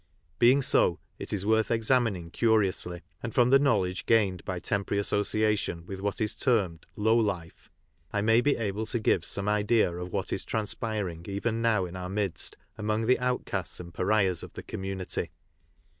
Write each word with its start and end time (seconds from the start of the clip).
Being 0.39 0.63
so, 0.63 0.97
it 1.19 1.31
is 1.31 1.45
worth 1.45 1.69
examining 1.69 2.31
curiously, 2.31 3.03
and 3.21 3.35
from 3.35 3.51
theknowledge 3.51 4.07
gained 4.07 4.43
by 4.45 4.57
temporary 4.57 4.99
association 4.99 5.85
with 5.85 6.01
what 6.01 6.19
is 6.19 6.33
termed 6.33 6.87
[< 6.89 6.95
low 6.95 7.15
life,"^ 7.15 7.69
I 8.11 8.21
may 8.21 8.41
be 8.41 8.55
able 8.57 8.87
to 8.87 8.97
give 8.97 9.23
some 9.23 9.47
idea 9.47 9.95
of 9.95 10.11
what 10.11 10.33
is 10.33 10.43
transpiring 10.43 11.27
even 11.29 11.61
now 11.61 11.85
in 11.85 11.95
our 11.95 12.09
midst 12.09 12.57
among 12.79 13.05
the 13.05 13.19
outcasts 13.19 13.79
and 13.79 13.93
pariahs 13.93 14.41
of 14.41 14.53
the 14.53 14.63
community. 14.63 15.29